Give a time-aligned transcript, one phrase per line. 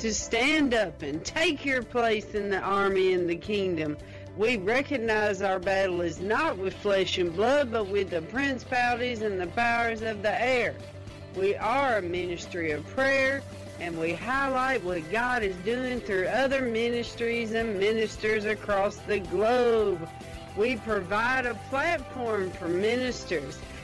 [0.00, 3.98] to stand up and take your place in the army and the kingdom.
[4.34, 9.38] We recognize our battle is not with flesh and blood, but with the principalities and
[9.38, 10.74] the powers of the air.
[11.36, 13.42] We are a ministry of prayer,
[13.78, 20.08] and we highlight what God is doing through other ministries and ministers across the globe.
[20.56, 23.58] We provide a platform for ministers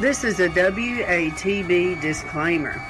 [0.00, 2.82] This is a WATB disclaimer.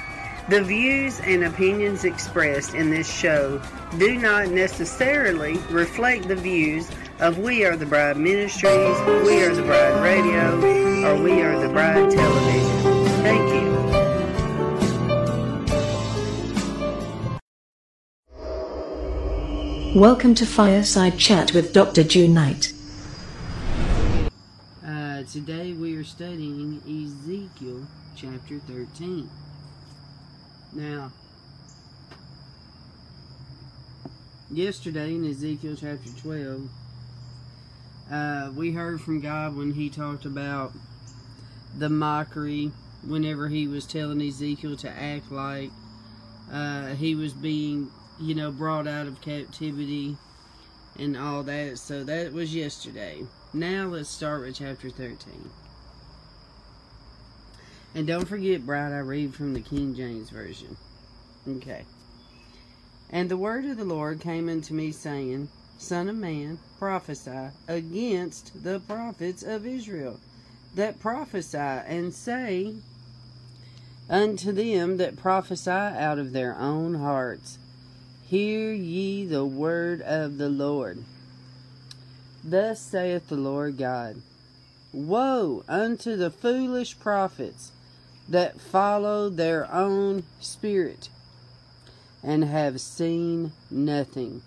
[0.49, 3.61] The views and opinions expressed in this show
[3.99, 9.63] do not necessarily reflect the views of We Are the Bride Ministries, We Are the
[9.63, 10.55] Bride Radio,
[11.05, 13.05] or We Are the Bride Television.
[13.21, 13.73] Thank you.
[19.99, 22.03] Welcome to Fireside Chat with Dr.
[22.03, 22.72] June Knight.
[25.23, 29.29] Uh, today we are studying Ezekiel chapter 13.
[30.73, 31.11] Now,
[34.51, 36.69] yesterday in Ezekiel chapter 12,
[38.11, 40.73] uh, we heard from God when he talked about
[41.77, 42.71] the mockery
[43.05, 45.69] whenever he was telling Ezekiel to act like
[46.51, 47.89] uh, he was being,
[48.19, 50.17] you know, brought out of captivity
[50.97, 51.77] and all that.
[51.77, 53.23] So that was yesterday.
[53.53, 55.17] Now let's start with chapter 13.
[57.95, 60.77] And don't forget, Bride, I read from the King James Version.
[61.47, 61.85] Okay.
[63.09, 68.63] And the word of the Lord came unto me, saying, Son of man, prophesy against
[68.63, 70.19] the prophets of Israel,
[70.73, 72.73] that prophesy, and say
[74.09, 77.59] unto them that prophesy out of their own hearts,
[78.33, 81.03] Hear ye the word of the Lord.
[82.43, 84.23] Thus saith the Lord God
[84.91, 87.71] Woe unto the foolish prophets
[88.27, 91.09] that follow their own spirit
[92.23, 94.41] and have seen nothing.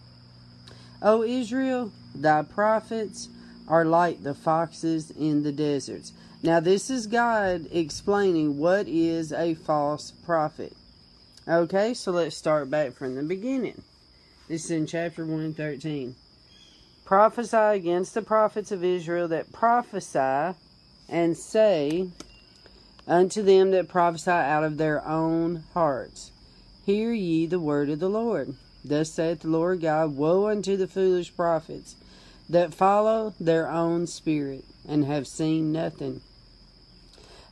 [1.00, 3.28] O Israel, thy prophets
[3.68, 6.12] are like the foxes in the deserts.
[6.42, 10.72] Now, this is God explaining what is a false prophet.
[11.48, 13.82] Okay, so let's start back from the beginning.
[14.48, 16.16] This is in chapter 113.
[17.04, 20.58] Prophesy against the prophets of Israel that prophesy
[21.08, 22.08] and say
[23.06, 26.32] unto them that prophesy out of their own hearts,
[26.84, 28.56] Hear ye the word of the Lord.
[28.84, 31.94] Thus saith the Lord God Woe unto the foolish prophets
[32.48, 36.22] that follow their own spirit and have seen nothing.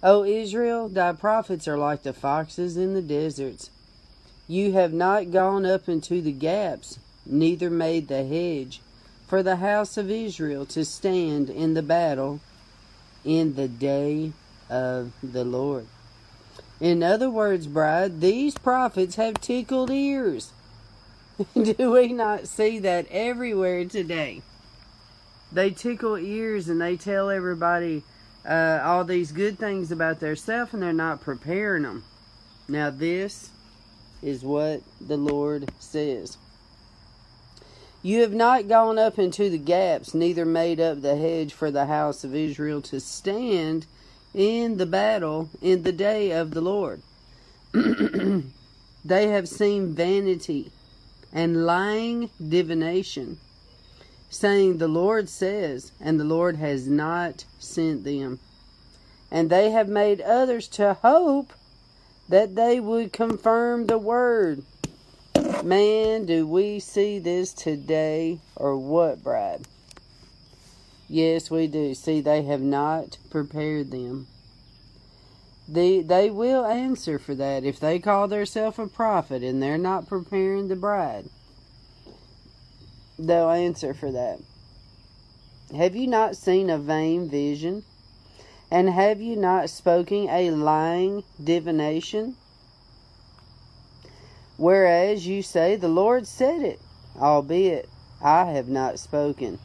[0.03, 3.71] O Israel, thy prophets are like the foxes in the deserts.
[4.47, 8.81] You have not gone up into the gaps, neither made the hedge
[9.27, 12.41] for the house of Israel to stand in the battle
[13.25, 14.33] in the day
[14.69, 15.87] of the Lord.
[16.79, 20.53] In other words, bride, these prophets have tickled ears.
[21.55, 24.43] Do we not see that everywhere today?
[25.51, 28.03] They tickle ears and they tell everybody
[28.47, 32.05] uh, all these good things about self, and they're not preparing them.
[32.69, 33.51] Now, this
[34.25, 36.39] is what the Lord says.
[38.03, 41.87] You have not gone up into the gaps, neither made up the hedge for the
[41.87, 43.87] house of Israel to stand
[44.35, 47.03] in the battle in the day of the Lord.
[47.73, 50.71] they have seen vanity
[51.33, 53.39] and lying divination,
[54.31, 58.39] saying, The Lord says, and the Lord has not sent them.
[59.31, 61.53] And they have made others to hope
[62.29, 64.65] that they would confirm the word.
[65.65, 69.63] Man, do we see this today or what, Bride?
[71.09, 71.95] Yes, we do.
[71.95, 74.29] See, they have not prepared them.
[75.69, 80.09] They, they will answer for that if they call themselves a prophet and they're not
[80.09, 81.27] preparing the bride.
[83.19, 84.41] they'll answer for that.
[85.77, 87.85] Have you not seen a vain vision?
[88.75, 92.35] And have you not spoken a lying divination?
[94.57, 96.81] Whereas you say, The Lord said it,
[97.17, 97.89] albeit
[98.21, 99.61] I have not spoken.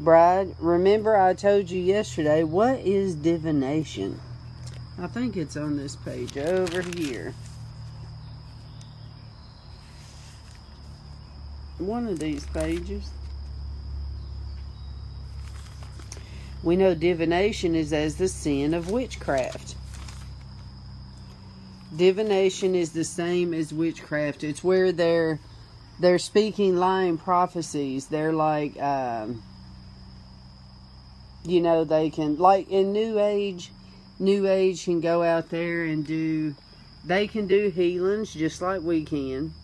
[0.00, 4.20] Bride, remember I told you yesterday, what is divination?
[4.98, 7.34] I think it's on this page over here.
[11.78, 13.10] One of these pages.
[16.66, 19.76] We know divination is as the sin of witchcraft.
[21.94, 24.42] Divination is the same as witchcraft.
[24.42, 25.38] It's where they're
[26.00, 28.08] they're speaking lying prophecies.
[28.08, 29.44] They're like um,
[31.44, 33.70] you know, they can like in New Age,
[34.18, 36.56] New Age can go out there and do
[37.04, 39.54] they can do healings just like we can.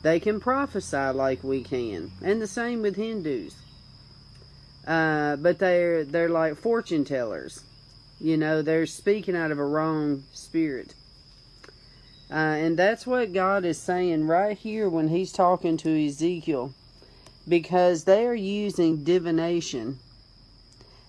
[0.00, 2.12] They can prophesy like we can.
[2.22, 3.56] And the same with Hindus.
[4.86, 7.64] Uh, but they're they're like fortune tellers.
[8.20, 10.94] You know, they're speaking out of a wrong spirit.
[12.30, 16.72] Uh, and that's what God is saying right here when He's talking to Ezekiel.
[17.46, 19.98] Because they are using divination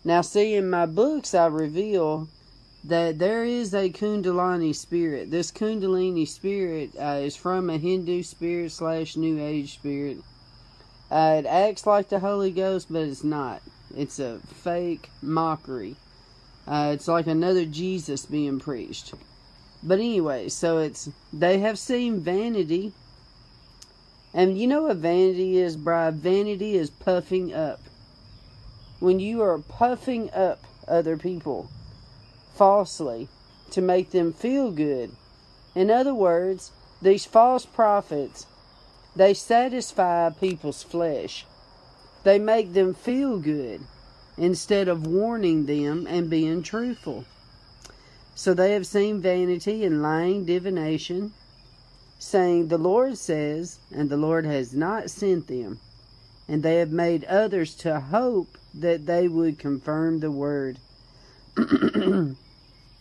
[0.08, 2.28] now, see, in my books, I reveal
[2.84, 5.32] that there is a Kundalini spirit.
[5.32, 10.20] This Kundalini spirit uh, is from a Hindu spirit slash New Age spirit.
[11.12, 13.62] Uh, it acts like the Holy Ghost, but it's not.
[13.96, 15.96] It's a fake mockery.
[16.68, 19.14] Uh, it's like another Jesus being preached.
[19.84, 22.92] But anyway, so it's they have seen vanity.
[24.34, 26.16] And you know what vanity is, bride?
[26.16, 27.80] Vanity is puffing up
[29.00, 31.70] when you are puffing up other people
[32.56, 33.28] falsely
[33.72, 35.12] to make them feel good.
[35.76, 36.72] In other words,
[37.02, 38.48] these false prophets,
[39.16, 41.46] they satisfy people's flesh.
[42.24, 43.82] They make them feel good
[44.38, 47.24] instead of warning them and being truthful.
[48.36, 51.32] So they have seen vanity and lying divination,
[52.20, 55.80] saying, The Lord says, and the Lord has not sent them.
[56.48, 60.80] And they have made others to hope that they would confirm the word.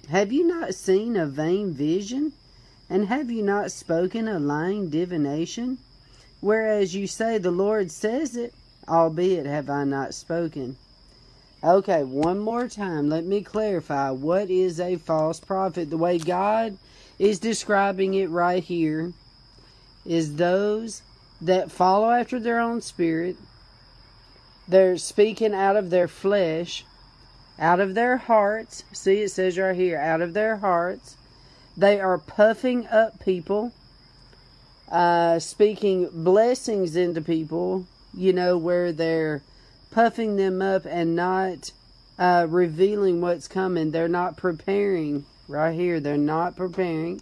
[0.08, 2.32] have you not seen a vain vision?
[2.88, 5.78] And have you not spoken a lying divination?
[6.44, 8.52] Whereas you say, The Lord says it,
[8.86, 10.76] albeit have I not spoken.
[11.64, 15.88] Okay, one more time, let me clarify what is a false prophet.
[15.88, 16.76] The way God
[17.18, 19.14] is describing it right here
[20.04, 21.00] is those
[21.40, 23.36] that follow after their own spirit,
[24.68, 26.84] they're speaking out of their flesh,
[27.58, 28.84] out of their hearts.
[28.92, 31.16] See, it says right here, out of their hearts.
[31.74, 33.72] They are puffing up people,
[34.90, 39.42] uh, speaking blessings into people, you know, where they're
[39.90, 41.72] puffing them up and not
[42.18, 43.90] uh, revealing what's coming.
[43.90, 45.24] They're not preparing.
[45.46, 47.20] Right here, they're not preparing.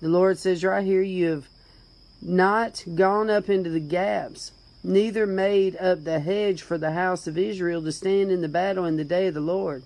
[0.00, 1.48] The Lord says right here, you have
[2.22, 4.52] not gone up into the gaps
[4.86, 8.84] neither made up the hedge for the house of Israel to stand in the battle
[8.84, 9.82] in the day of the Lord.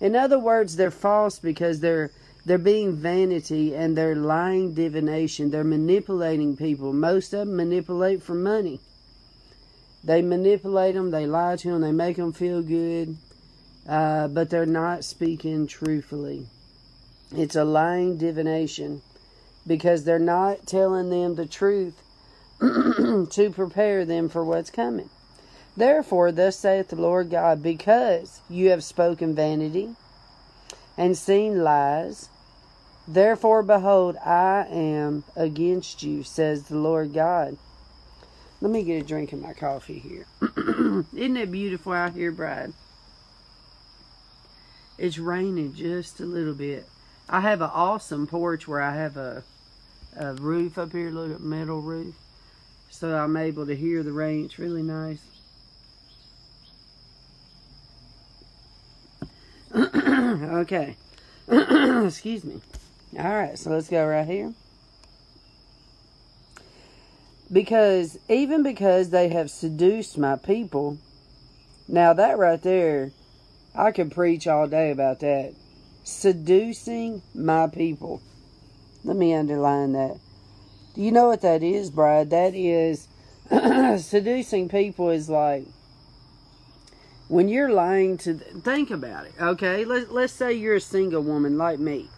[0.00, 2.10] In other words, they're false because they're
[2.44, 5.50] they're being vanity and they're lying divination.
[5.50, 6.92] They're manipulating people.
[6.92, 8.80] Most of them manipulate for money.
[10.04, 13.16] They manipulate them, they lie to them, they make them feel good,
[13.88, 16.46] uh, but they're not speaking truthfully.
[17.34, 19.00] It's a lying divination
[19.66, 22.02] because they're not telling them the truth
[22.60, 25.08] to prepare them for what's coming.
[25.74, 29.96] Therefore, thus saith the Lord God, because you have spoken vanity
[30.96, 32.28] and seen lies,
[33.06, 37.56] therefore, behold, I am against you, says the Lord God.
[38.60, 40.26] Let me get a drink of my coffee here.
[41.12, 42.72] Isn't it beautiful out here, bride?
[44.96, 46.86] It's raining just a little bit.
[47.28, 49.42] I have an awesome porch where I have a,
[50.16, 52.14] a roof up here, at metal roof
[52.94, 54.44] so I'm able to hear the rain.
[54.44, 55.18] It's really nice.
[59.74, 60.96] okay.
[61.48, 62.60] Excuse me.
[63.18, 64.52] All right, so let's go right here.
[67.52, 70.98] Because, even because they have seduced my people,
[71.86, 73.12] now that right there,
[73.74, 75.54] I could preach all day about that.
[76.02, 78.20] Seducing my people.
[79.04, 80.18] Let me underline that.
[80.94, 82.30] Do you know what that is, Bride?
[82.30, 83.08] That is
[83.98, 85.66] seducing people is like
[87.28, 91.58] when you're lying to think about it okay Let, let's say you're a single woman
[91.58, 92.08] like me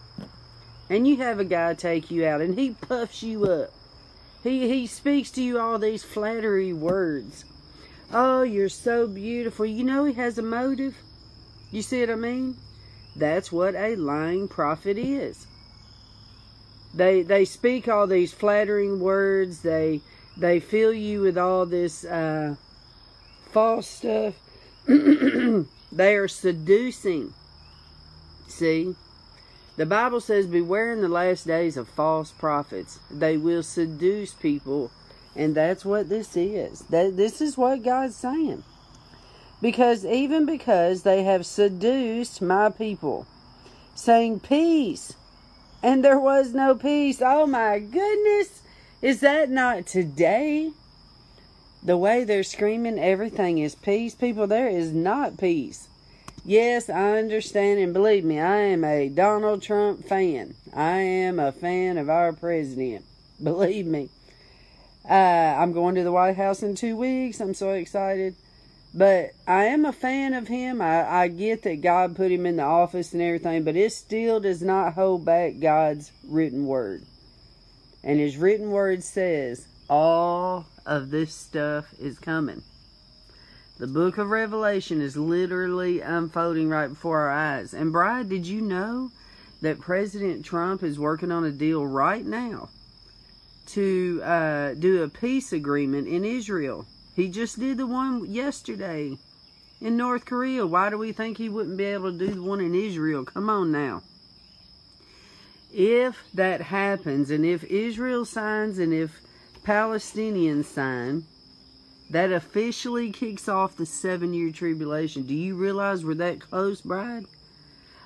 [0.90, 3.70] and you have a guy take you out and he puffs you up
[4.42, 7.44] He he speaks to you all these flattery words.
[8.12, 9.66] Oh, you're so beautiful.
[9.66, 10.96] You know he has a motive.
[11.72, 12.56] You see what I mean?
[13.16, 15.46] That's what a lying prophet is.
[16.94, 19.62] They they speak all these flattering words.
[19.62, 20.02] They
[20.36, 22.56] they fill you with all this uh,
[23.52, 24.34] false stuff.
[24.86, 27.34] they are seducing.
[28.48, 28.94] See?
[29.76, 32.98] The Bible says, Beware in the last days of false prophets.
[33.10, 34.90] They will seduce people.
[35.34, 36.80] And that's what this is.
[36.88, 38.64] This is what God's saying.
[39.60, 43.26] Because even because they have seduced my people,
[43.94, 45.14] saying peace,
[45.82, 47.20] and there was no peace.
[47.22, 48.62] Oh my goodness.
[49.02, 50.72] Is that not today?
[51.82, 54.14] The way they're screaming, everything is peace.
[54.14, 55.88] People, there is not peace.
[56.48, 60.54] Yes, I understand, and believe me, I am a Donald Trump fan.
[60.72, 63.04] I am a fan of our president.
[63.42, 64.10] Believe me.
[65.10, 67.40] Uh, I'm going to the White House in two weeks.
[67.40, 68.36] I'm so excited.
[68.94, 70.80] But I am a fan of him.
[70.80, 74.38] I, I get that God put him in the office and everything, but it still
[74.38, 77.02] does not hold back God's written word.
[78.04, 82.62] And his written word says, all of this stuff is coming.
[83.78, 87.74] The book of Revelation is literally unfolding right before our eyes.
[87.74, 89.10] And, Bride, did you know
[89.60, 92.70] that President Trump is working on a deal right now
[93.66, 96.86] to uh, do a peace agreement in Israel?
[97.14, 99.18] He just did the one yesterday
[99.82, 100.66] in North Korea.
[100.66, 103.26] Why do we think he wouldn't be able to do the one in Israel?
[103.26, 104.02] Come on now.
[105.70, 109.20] If that happens, and if Israel signs, and if
[109.64, 111.24] Palestinians sign,
[112.10, 115.22] that officially kicks off the seven year tribulation.
[115.22, 117.26] Do you realize we're that close, Bride?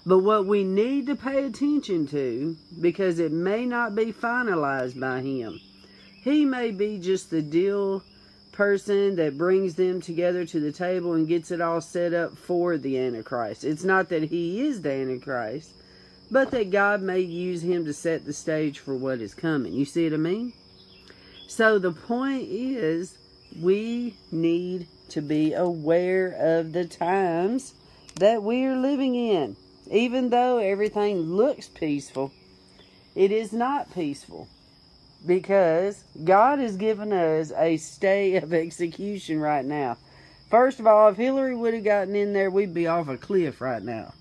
[0.06, 5.20] But what we need to pay attention to, because it may not be finalized by
[5.20, 5.60] him,
[6.22, 8.02] he may be just the deal
[8.52, 12.76] person that brings them together to the table and gets it all set up for
[12.76, 13.64] the Antichrist.
[13.64, 15.70] It's not that he is the Antichrist,
[16.30, 19.72] but that God may use him to set the stage for what is coming.
[19.72, 20.52] You see what I mean?
[21.46, 23.16] So the point is,
[23.58, 27.74] we need to be aware of the times
[28.16, 29.56] that we are living in.
[29.90, 32.32] Even though everything looks peaceful,
[33.14, 34.48] it is not peaceful
[35.26, 39.96] because God has given us a stay of execution right now.
[40.48, 43.60] First of all, if Hillary would have gotten in there, we'd be off a cliff
[43.60, 44.14] right now.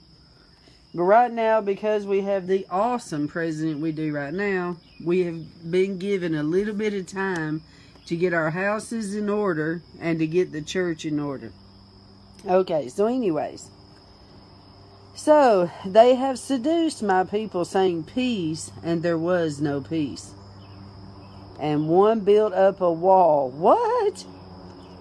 [0.94, 5.72] But right now, because we have the awesome president we do right now, we have
[5.72, 7.62] been given a little bit of time
[8.10, 11.52] to get our houses in order and to get the church in order.
[12.46, 13.70] Okay, so, anyways.
[15.16, 20.34] So, they have seduced my people, saying peace, and there was no peace
[21.60, 23.50] and one built up a wall.
[23.50, 24.26] What?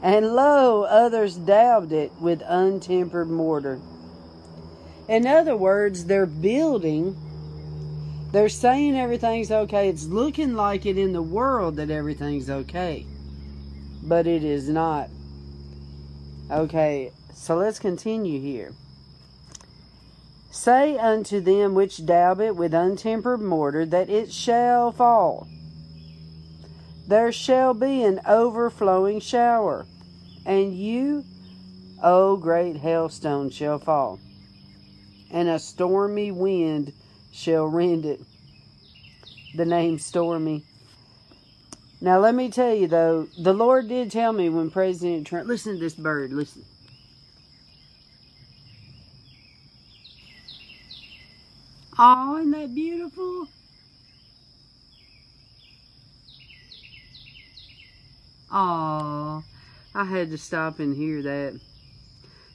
[0.03, 3.81] And lo, others daubed it with untempered mortar.
[5.09, 7.17] In other words, they're building,
[8.33, 9.89] they're saying everything's okay.
[9.89, 13.07] It's looking like it in the world that everything's okay,
[14.03, 15.11] but it is not.
[16.51, 18.73] Okay, so let's continue here.
[20.51, 25.47] Say unto them which daub it with untempered mortar that it shall fall
[27.09, 29.87] there shall be an overflowing shower,
[30.45, 31.25] and you,
[32.03, 34.21] O great hailstone, shall fall,
[35.31, 36.93] and a stormy wind
[37.39, 38.21] shall rend it.
[39.55, 40.65] The name stormy.
[42.01, 45.75] Now, let me tell you though, the Lord did tell me when President Trump, listen
[45.75, 46.65] to this bird, listen.
[51.99, 53.49] Oh, isn't that beautiful?
[58.51, 59.43] Aw,
[59.95, 61.61] I had to stop and hear that.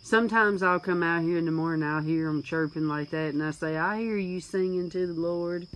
[0.05, 3.41] Sometimes I'll come out here in the morning, I'll hear them chirping like that, and
[3.41, 5.67] I say, I hear you singing to the Lord.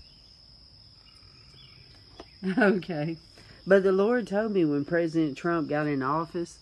[2.57, 3.17] Okay.
[3.65, 6.59] But the Lord told me when President Trump got in office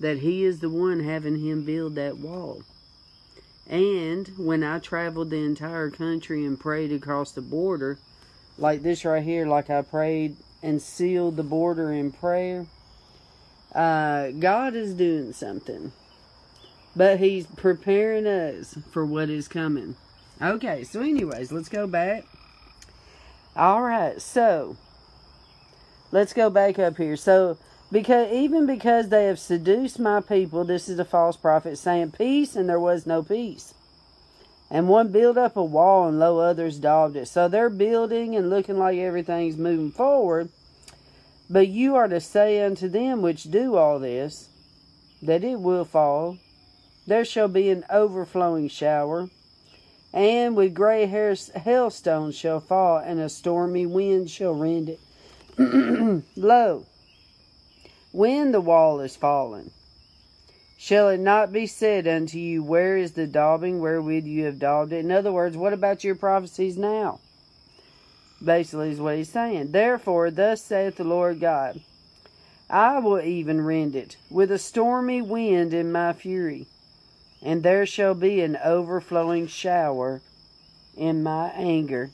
[0.00, 2.62] that he is the one having him build that wall.
[3.68, 7.98] And when I traveled the entire country and prayed across the border,
[8.56, 12.66] like this right here, like I prayed and sealed the border in prayer,
[13.74, 15.92] uh, God is doing something,
[16.98, 19.94] but He's preparing us for what is coming.
[20.42, 22.24] Okay, so, anyways, let's go back.
[23.54, 24.76] All right, so
[26.10, 27.16] let's go back up here.
[27.16, 27.56] So,
[27.92, 32.56] because even because they have seduced my people, this is a false prophet saying peace,
[32.56, 33.74] and there was no peace.
[34.68, 37.28] And one built up a wall, and lo, others daubed it.
[37.28, 40.50] So they're building and looking like everything's moving forward.
[41.48, 44.48] But you are to say unto them which do all this,
[45.22, 46.38] that it will fall.
[47.08, 49.30] There shall be an overflowing shower,
[50.12, 55.00] and with great hailstones shall fall, and a stormy wind shall rend it.
[56.36, 56.84] Lo,
[58.12, 59.70] when the wall is fallen,
[60.76, 64.92] shall it not be said unto you, Where is the daubing wherewith you have daubed
[64.92, 65.02] it?
[65.02, 67.20] In other words, what about your prophecies now?
[68.44, 69.72] Basically, is what he's saying.
[69.72, 71.80] Therefore, thus saith the Lord God
[72.68, 76.66] I will even rend it with a stormy wind in my fury,
[77.42, 80.20] and there shall be an overflowing shower
[80.96, 82.10] in my anger,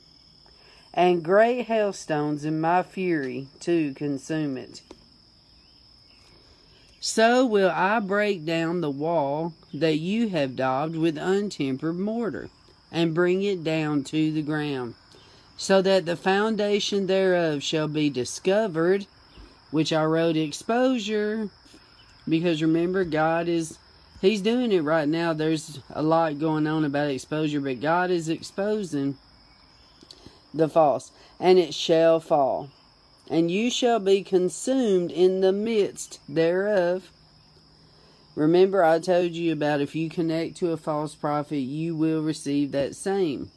[0.93, 4.83] and great hailstones in my fury to consume it.
[7.01, 12.49] So will I break down the wall that you have daubed with untempered mortar,
[12.93, 14.95] and bring it down to the ground
[15.57, 19.07] so that the foundation thereof shall be discovered,
[19.71, 21.51] which I wrote exposure,
[22.29, 23.79] because remember, God is,
[24.25, 25.35] He's doing it right now.
[25.35, 29.19] There's a lot going on about exposure, but God is exposing
[30.55, 32.71] the false, and it shall fall.
[33.29, 37.11] And you shall be consumed in the midst thereof.
[38.35, 42.73] Remember, I told you about if you connect to a false prophet, you will receive
[42.73, 43.51] that same.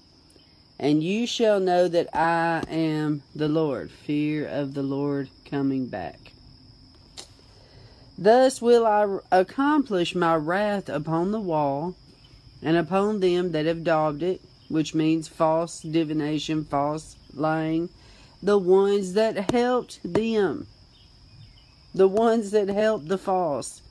[0.78, 3.90] And you shall know that I am the Lord.
[3.90, 6.34] Fear of the Lord coming back.
[8.18, 11.96] Thus will I accomplish my wrath upon the wall
[12.62, 17.90] and upon them that have daubed it, which means false divination, false lying,
[18.42, 20.68] the ones that helped them,
[21.94, 23.82] the ones that helped the false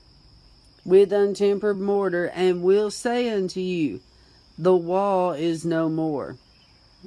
[0.84, 4.00] with untempered mortar, and will say unto you,
[4.58, 6.36] The wall is no more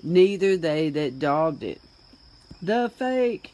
[0.04, 1.82] neither they that daubed it.
[2.62, 3.54] The fake,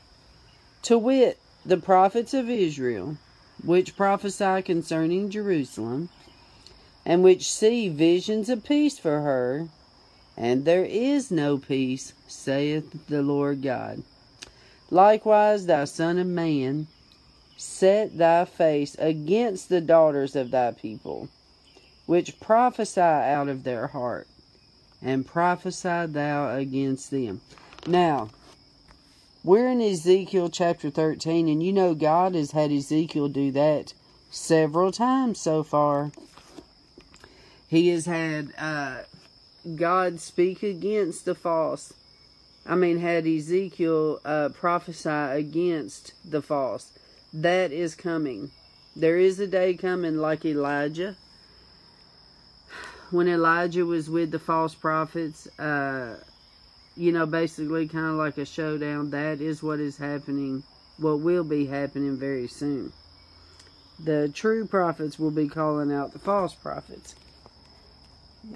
[0.83, 3.17] to wit, the prophets of Israel,
[3.65, 6.09] which prophesy concerning Jerusalem,
[7.05, 9.67] and which see visions of peace for her,
[10.37, 14.03] and there is no peace, saith the Lord God.
[14.89, 16.87] Likewise, thou son of man,
[17.57, 21.29] set thy face against the daughters of thy people,
[22.05, 24.27] which prophesy out of their heart
[25.01, 27.41] and prophesy thou against them.
[27.85, 28.29] Now,
[29.45, 33.93] we're in Ezekiel chapter 13, and you know God has had Ezekiel do that
[34.31, 36.11] several times so far.
[37.67, 39.03] He has had uh,
[39.75, 41.93] God speak against the false.
[42.65, 46.91] I mean, had Ezekiel uh, prophesy against the false.
[47.31, 48.49] That is coming.
[48.95, 51.17] There is a day coming like Elijah
[53.11, 56.17] when Elijah was with the false prophets, uh,
[56.95, 59.09] you know, basically kind of like a showdown.
[59.11, 60.63] That is what is happening,
[60.97, 62.93] what will be happening very soon.
[64.03, 67.15] The true prophets will be calling out the false prophets.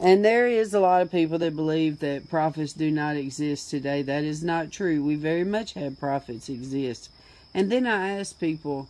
[0.02, 4.02] And there is a lot of people that believe that prophets do not exist today.
[4.02, 5.04] That is not true.
[5.04, 7.10] We very much have prophets exist.
[7.54, 8.88] And then I ask people,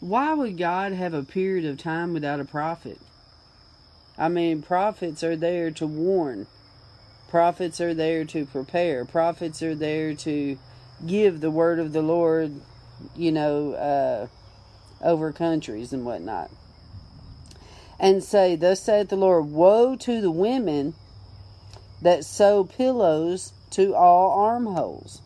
[0.00, 2.98] why would God have a period of time without a prophet?
[4.16, 6.46] I mean, prophets are there to warn.
[7.32, 9.06] Prophets are there to prepare.
[9.06, 10.58] Prophets are there to
[11.06, 12.60] give the word of the Lord,
[13.16, 14.26] you know, uh,
[15.02, 16.50] over countries and whatnot.
[17.98, 20.92] And say, Thus saith the Lord, Woe to the women
[22.02, 25.22] that sew pillows to all armholes,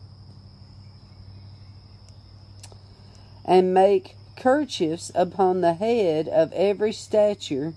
[3.43, 7.73] and make kerchiefs upon the head of every stature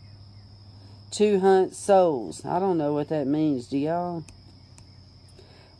[1.13, 2.45] to hunt souls.
[2.45, 3.69] I don't know what that means.
[3.69, 4.25] Do y'all?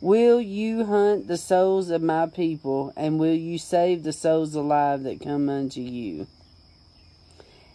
[0.01, 5.03] Will you hunt the souls of my people, and will you save the souls alive
[5.03, 6.27] that come unto you?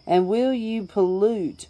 [0.07, 1.69] And will you pollute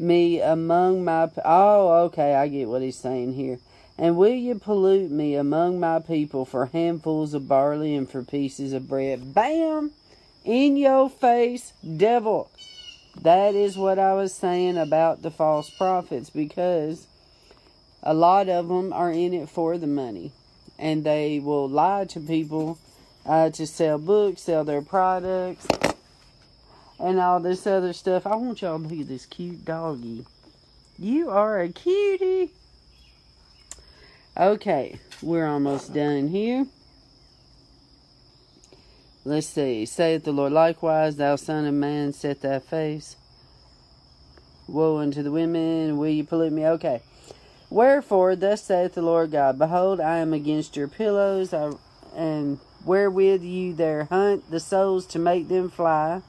[0.00, 1.30] me among my.
[1.44, 3.58] Oh, okay, I get what he's saying here.
[3.98, 8.72] And will you pollute me among my people for handfuls of barley and for pieces
[8.72, 9.34] of bread?
[9.34, 9.90] Bam!
[10.42, 12.50] In your face, devil.
[13.22, 17.06] That is what I was saying about the false prophets because
[18.02, 20.32] a lot of them are in it for the money
[20.78, 22.78] and they will lie to people
[23.26, 25.66] uh, to sell books, sell their products,
[26.98, 28.26] and all this other stuff.
[28.26, 30.24] I want y'all to look at this cute doggy.
[30.98, 32.50] You are a cutie.
[34.34, 36.66] Okay, we're almost done here.
[39.22, 39.84] Let's see.
[39.84, 43.16] Saith the Lord, likewise, thou son of man, set thy face.
[44.66, 46.66] Woe unto the women, will you pollute me?
[46.66, 47.02] Okay.
[47.68, 51.72] Wherefore, thus saith the Lord God, Behold, I am against your pillows, I,
[52.16, 56.22] and wherewith you there hunt the souls to make them fly.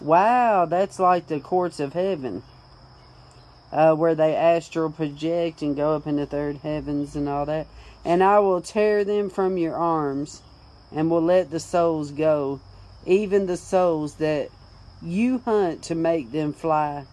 [0.00, 2.42] Wow, that's like the courts of heaven,
[3.72, 7.66] uh, where they astral project and go up in the third heavens and all that.
[8.04, 10.42] And I will tear them from your arms,
[10.94, 12.60] and will let the souls go,
[13.06, 14.48] even the souls that
[15.02, 17.04] you hunt to make them fly.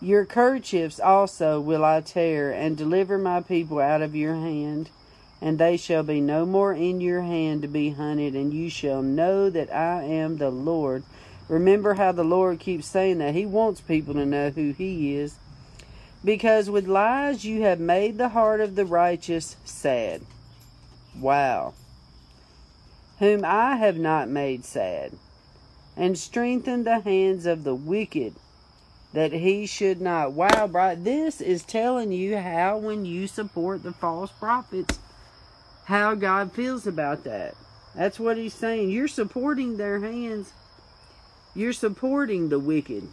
[0.00, 4.90] Your kerchiefs also will I tear, and deliver my people out of your hand
[5.40, 9.02] and they shall be no more in your hand to be hunted, and you shall
[9.02, 11.02] know that I am the Lord.
[11.48, 13.34] Remember how the Lord keeps saying that.
[13.34, 15.36] He wants people to know who He is.
[16.24, 20.22] Because with lies you have made the heart of the righteous sad.
[21.18, 21.74] Wow.
[23.18, 25.12] Whom I have not made sad,
[25.96, 28.34] and strengthened the hands of the wicked,
[29.12, 30.32] that he should not.
[30.32, 31.02] Wow, right?
[31.02, 34.98] This is telling you how when you support the false prophets
[35.86, 37.54] how God feels about that.
[37.94, 38.90] That's what he's saying.
[38.90, 40.52] You're supporting their hands.
[41.54, 43.08] You're supporting the wicked.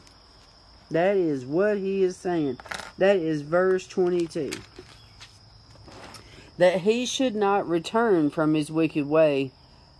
[0.89, 2.57] That is what he is saying.
[2.97, 4.51] That is verse 22.
[6.57, 9.51] That he should not return from his wicked way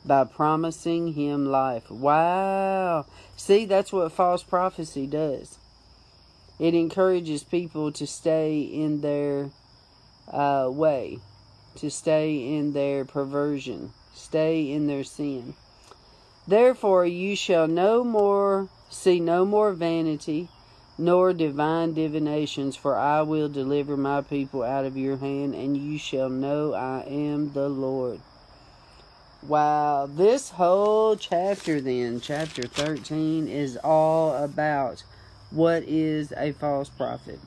[0.05, 1.89] by promising him life.
[1.89, 3.05] Wow.
[3.37, 5.57] See, that's what false prophecy does.
[6.59, 9.49] It encourages people to stay in their
[10.31, 11.19] uh, way
[11.75, 15.53] to stay in their perversion, stay in their sin.
[16.47, 20.49] Therefore you shall no more see no more vanity,
[20.97, 25.97] nor divine divinations, for I will deliver my people out of your hand, and you
[25.97, 28.19] shall know I am the Lord.
[29.47, 35.03] Wow, this whole chapter, then, chapter 13, is all about
[35.51, 37.39] what is a false prophet.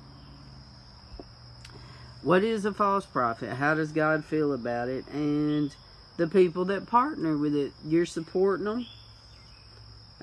[2.23, 3.55] What is a false prophet?
[3.55, 5.07] How does God feel about it?
[5.09, 5.75] And
[6.19, 8.87] the people that partner with it, you're supporting them.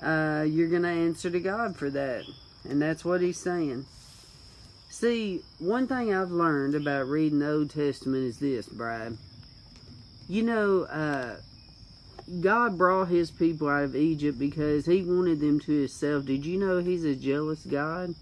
[0.00, 2.24] Uh, you're going to answer to God for that.
[2.68, 3.84] And that's what he's saying.
[4.90, 9.16] See, one thing I've learned about reading the Old Testament is this, Bride.
[10.28, 11.36] You know, uh,
[12.40, 16.24] God brought his people out of Egypt because he wanted them to himself.
[16.24, 18.14] Did you know he's a jealous God?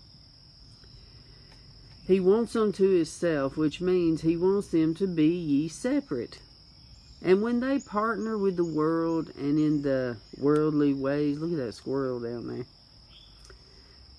[2.07, 6.41] He wants them to himself, which means he wants them to be ye separate.
[7.23, 11.75] And when they partner with the world and in the worldly ways, look at that
[11.75, 12.67] squirrel down there.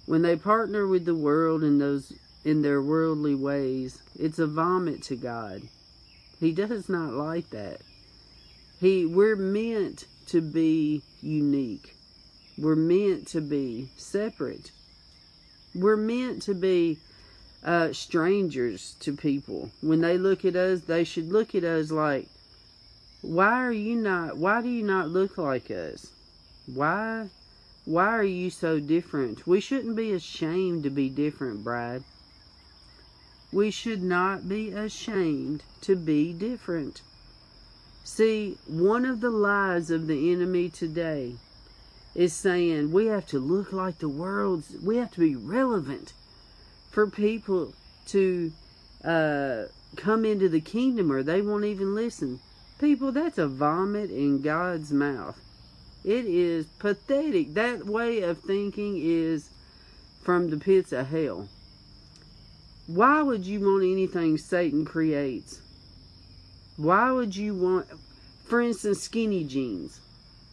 [0.05, 2.13] When they partner with the world in those
[2.45, 5.63] in their worldly ways, it's a vomit to God.
[6.39, 7.81] He does not like that.
[8.83, 11.95] He we're meant to be unique.
[12.57, 14.71] We're meant to be separate.
[15.73, 16.97] We're meant to be
[17.63, 19.71] uh, strangers to people.
[19.79, 22.27] When they look at us, they should look at us like,
[23.21, 26.11] why are you not, why do you not look like us?
[26.65, 27.29] Why,
[27.85, 29.47] why are you so different?
[29.47, 32.03] We shouldn't be ashamed to be different, bride.
[33.49, 37.01] We should not be ashamed to be different.
[38.03, 41.35] See, one of the lies of the enemy today
[42.13, 46.13] is saying we have to look like the world's, we have to be relevant
[46.91, 47.73] for people
[48.07, 48.51] to
[49.03, 49.63] uh,
[49.95, 52.39] come into the kingdom or they won't even listen.
[52.77, 55.39] People, that's a vomit in God's mouth.
[56.03, 57.53] It is pathetic.
[57.53, 59.49] That way of thinking is
[60.21, 61.47] from the pits of hell.
[62.87, 65.61] Why would you want anything Satan creates?
[66.77, 67.87] Why would you want,
[68.45, 69.99] for instance, skinny jeans?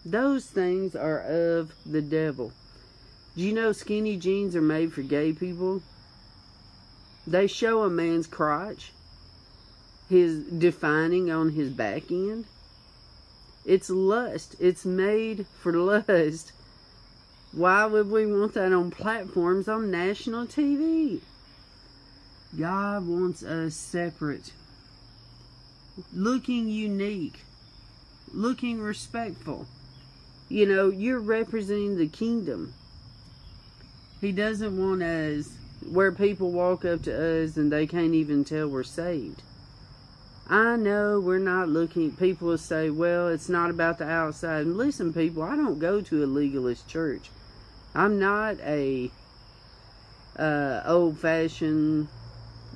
[0.04, 2.52] Those things are of the devil.
[3.37, 5.83] Do you know skinny jeans are made for gay people?
[7.26, 8.92] They show a man's crotch,
[10.09, 12.46] his defining on his back end.
[13.64, 14.56] It's lust.
[14.59, 16.52] It's made for lust.
[17.52, 21.20] Why would we want that on platforms on national TV?
[22.59, 24.52] God wants us separate,
[26.12, 27.40] looking unique,
[28.32, 29.66] looking respectful.
[30.48, 32.74] You know, you're representing the kingdom.
[34.20, 35.52] He doesn't want us
[35.88, 39.42] where people walk up to us and they can't even tell we're saved.
[40.48, 44.66] I know we're not looking, people will say, well, it's not about the outside.
[44.66, 47.30] And listen, people, I don't go to a legalist church.
[47.94, 49.12] I'm not a
[50.36, 52.08] uh, old fashioned,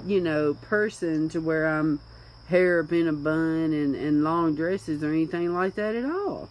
[0.06, 1.98] you know, person to where I'm
[2.48, 6.48] hair up in a bun and, and long dresses or anything like that at all.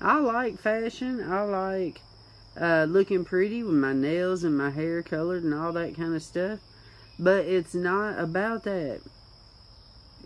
[0.00, 1.22] I like fashion.
[1.30, 2.00] I like
[2.60, 6.22] uh, looking pretty with my nails and my hair colored and all that kind of
[6.22, 6.60] stuff.
[7.18, 9.00] But it's not about that.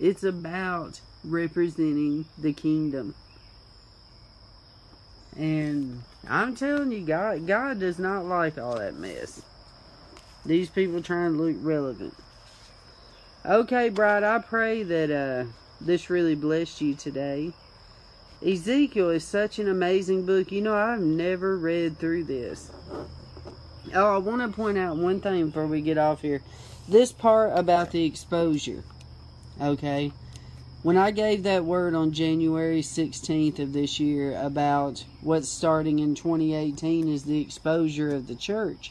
[0.01, 3.15] It's about representing the kingdom.
[5.37, 9.43] And I'm telling you, God, God does not like all that mess.
[10.45, 12.15] These people trying to look relevant.
[13.49, 15.49] Okay, Bride, I pray that uh,
[15.81, 17.53] this really blessed you today.
[18.45, 20.51] Ezekiel is such an amazing book.
[20.51, 22.73] You know, I've never read through this.
[23.95, 26.43] Oh, I want to point out one thing before we get off here.
[26.89, 28.83] This part about the exposure.
[29.63, 30.11] Okay.
[30.83, 36.17] When I gave that word on January 16th of this year about what's starting in
[36.17, 38.91] 2018 is the exposure of the church.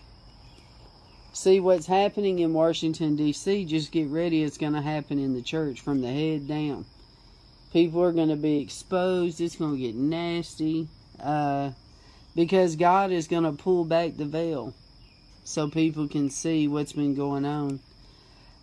[1.35, 5.41] See what's happening in Washington, D.C., just get ready, it's going to happen in the
[5.41, 6.85] church from the head down.
[7.73, 10.87] People are going to be exposed, it's going to get nasty,
[11.21, 11.71] uh,
[12.37, 14.73] because God is going to pull back the veil
[15.43, 17.81] so people can see what's been going on.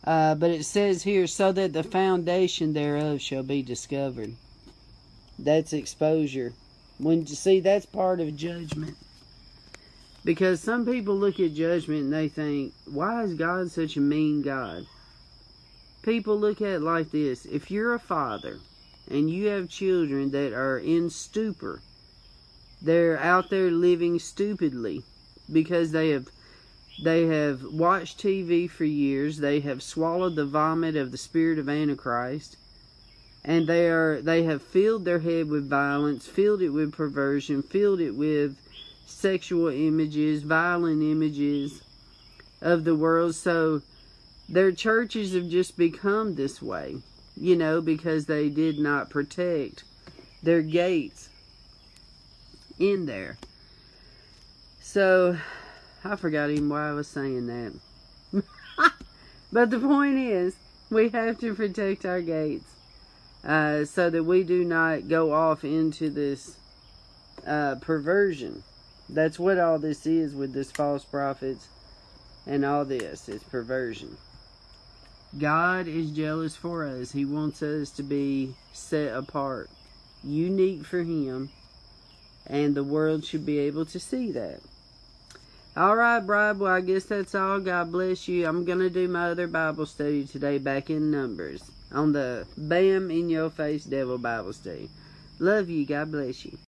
[0.02, 4.32] Uh, but it says here, so that the foundation thereof shall be discovered.
[5.38, 6.54] That's exposure.
[6.96, 8.96] When you see, that's part of judgment.
[10.24, 14.42] Because some people look at judgment and they think, why is God such a mean
[14.42, 14.87] God?
[16.02, 17.44] People look at it like this.
[17.46, 18.58] If you're a father
[19.11, 21.80] and you have children that are in stupor,
[22.80, 25.04] they're out there living stupidly
[25.50, 26.28] because they have
[27.02, 31.68] they have watched TV for years, they have swallowed the vomit of the spirit of
[31.68, 32.56] Antichrist,
[33.44, 38.00] and they are they have filled their head with violence, filled it with perversion, filled
[38.00, 38.56] it with
[39.12, 41.83] sexual images, violent images
[42.61, 43.35] of the world.
[43.35, 43.83] So
[44.48, 46.96] their churches have just become this way,
[47.37, 49.85] you know, because they did not protect
[50.42, 51.29] their gates
[52.79, 53.38] in there.
[54.81, 55.38] So
[56.05, 58.42] I forgot even why I was saying that.
[59.53, 60.57] but the point is,
[60.90, 62.70] we have to protect our gates
[63.44, 66.57] uh, so that we do not go off into this
[67.46, 68.62] uh, perversion.
[69.12, 71.68] That's what all this is with this false prophets
[72.46, 73.29] and all this.
[73.29, 74.16] It's perversion.
[75.38, 77.12] God is jealous for us.
[77.12, 79.70] He wants us to be set apart,
[80.25, 81.51] unique for Him,
[82.46, 84.61] and the world should be able to see that.
[85.75, 86.59] All right, Bride.
[86.59, 87.61] Well, I guess that's all.
[87.61, 88.46] God bless you.
[88.46, 93.11] I'm going to do my other Bible study today back in Numbers on the Bam
[93.11, 94.90] in Your Face Devil Bible Study.
[95.38, 95.87] Love you.
[95.87, 96.59] God bless you.